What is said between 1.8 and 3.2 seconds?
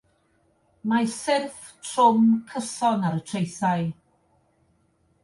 trwm, cyson ar